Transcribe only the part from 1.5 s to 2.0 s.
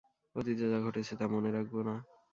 রাখব না।